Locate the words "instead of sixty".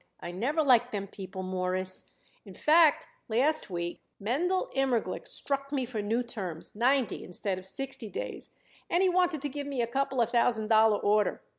7.23-8.09